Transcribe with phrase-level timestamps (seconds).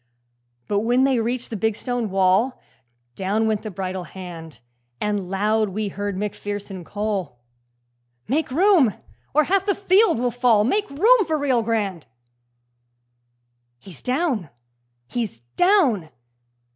[0.67, 2.59] But when they reached the big stone wall,
[3.15, 4.59] Down went the bridle hand,
[4.99, 7.39] And loud we heard Macpherson call,
[8.27, 8.95] 'Make room,
[9.35, 10.63] or half the field will fall!
[10.63, 12.07] Make room for Rio Grande!'.....
[13.77, 14.49] 'He's down!
[15.05, 16.09] he's down!'